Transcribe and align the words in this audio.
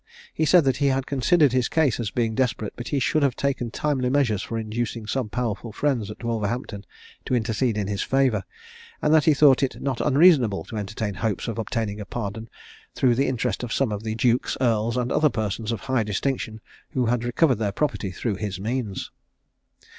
He 0.33 0.45
said 0.45 0.63
that 0.63 0.77
had 0.77 0.95
he 0.95 0.99
considered 1.03 1.51
his 1.51 1.69
case 1.69 1.99
as 1.99 2.09
being 2.09 2.33
desperate, 2.33 2.87
he 2.87 2.97
should 2.97 3.21
have 3.21 3.35
taken 3.35 3.69
timely 3.69 4.09
measures 4.09 4.41
for 4.41 4.57
inducing 4.57 5.05
some 5.05 5.29
powerful 5.29 5.71
friends 5.71 6.09
at 6.09 6.23
Wolverhampton 6.23 6.87
to 7.25 7.35
intercede 7.35 7.77
in 7.77 7.85
his 7.85 8.01
favour; 8.01 8.43
and 8.99 9.13
that 9.13 9.25
he 9.25 9.35
thought 9.35 9.61
it 9.61 9.79
not 9.79 10.01
unreasonable 10.01 10.63
to 10.63 10.77
entertain 10.77 11.13
hopes 11.13 11.47
of 11.47 11.59
obtaining 11.59 12.01
a 12.01 12.05
pardon 12.05 12.49
through 12.95 13.13
the 13.13 13.27
interest 13.27 13.61
of 13.61 13.71
some 13.71 13.91
of 13.91 14.01
the 14.01 14.15
dukes, 14.15 14.57
earls, 14.59 14.97
and 14.97 15.11
other 15.11 15.29
persons 15.29 15.71
of 15.71 15.81
high 15.81 16.01
distinction, 16.01 16.61
who 16.93 17.05
had 17.05 17.23
recovered 17.23 17.59
their 17.59 17.71
property 17.71 18.09
through 18.09 18.37
his 18.37 18.59
means. 18.59 19.11